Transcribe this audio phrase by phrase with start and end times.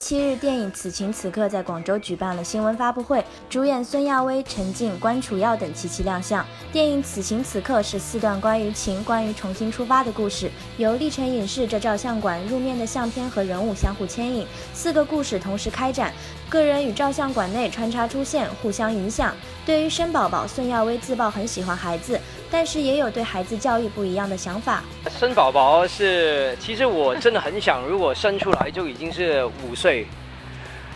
[0.00, 6.46] 七日，电影《此情此刻》在广州举办了新闻发布会，主演孙亚威、陈静、关楚耀等齐齐亮相。
[6.72, 16.14] 电影《此情此刻》是四段关于情、关于重新出发的故事，由历城影视这照相馆入面的相片和人物相互牵引，四个故事同时开展，
[16.48, 19.34] 个人与照相馆内穿插出现，互相影响。
[19.66, 22.18] 对于生宝宝，孙亚威自曝很喜欢孩子，
[22.50, 24.82] 但是也有对孩子教育不一样的想法。
[25.18, 30.06] 生宝宝是，其实我真的很想，如果生出来就已经是五岁，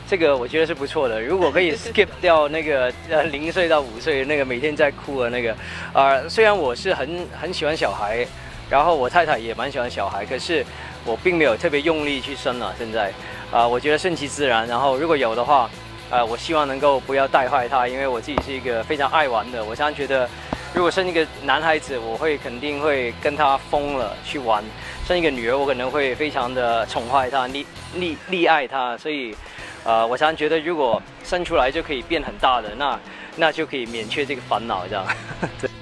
[0.08, 1.20] 这个我觉得是不错的。
[1.20, 5.54] 如果可以 skip 掉那个呃零岁到五岁那个每天在哭的那个，
[5.92, 8.26] 呃，虽然我是很很喜欢小孩，
[8.70, 10.64] 然后我太太也蛮喜欢小孩，可是
[11.04, 12.74] 我并没有特别用力去生了。
[12.78, 13.12] 现在，
[13.50, 14.66] 啊，我觉得顺其自然。
[14.66, 15.70] 然后如果有的话，
[16.10, 19.64] 呃，我希望能够不要带坏他，因为我自己是一个非常爱玩的。
[19.64, 20.28] 我常常觉得，
[20.74, 24.62] 如果生一个男孩子，我会肯定会跟他疯了去玩；
[25.06, 27.64] 生一个女儿，我可能会非常的宠坏她、溺
[27.94, 28.96] 溺溺爱她。
[28.96, 29.36] 所以，
[29.84, 32.98] 呃，我常常觉得，如果生出来就可以变很大的，那
[33.36, 35.06] 那就可以免却这个烦恼，这样。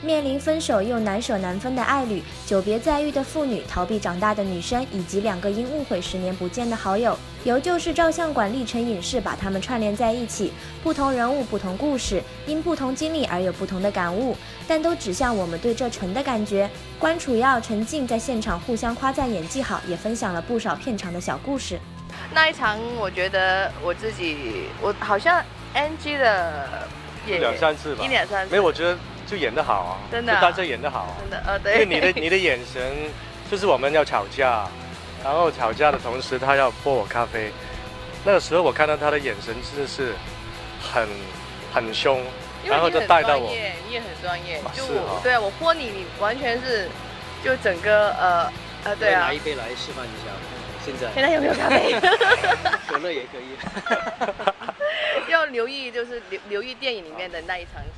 [0.03, 10.53] 面临分手又难舍难分的爱侣，久别再遇的父女，逃避长大的女生，以及两个因误会十年不见的好友，由旧式照相馆历程影视把他们串联在一起。
[10.83, 14.35] 不同人物，不同故事，因不同经历而有不同的感悟，
[14.67, 16.69] 但都指向我们对这城的感觉。
[16.99, 21.79] 关楚耀、陈静在现场互相夸赞演技好，也分享了不少片场的小故事。
[22.33, 26.89] 那一场，我觉得我自己，我好像 NG 的
[27.27, 28.51] 一两三次吧，一两三次。
[28.51, 28.97] 没有，我觉得。
[29.31, 31.15] 就演得好啊，真的，就大家演得好，啊。
[31.21, 32.83] 真的，呃，对，因为你的你的眼神，
[33.49, 34.67] 就是我们要吵架，
[35.23, 37.53] 然后吵架的同时，他要泼我咖啡，
[38.25, 40.15] 那个时候我看到他的眼神真的是
[40.83, 41.09] 很
[41.73, 42.21] 很凶，
[42.65, 43.49] 然后就带到我，
[43.87, 46.89] 你也很专业，就我，对啊，我泼你，你完全是
[47.45, 50.33] 就整个呃呃，对啊，拿一杯来示范一下，
[50.85, 51.09] 现在。
[51.15, 51.95] 现在有没有咖啡？
[52.91, 53.57] 可乐也可以，
[55.31, 57.91] 要留意就是留留意电影里面的那一场戏。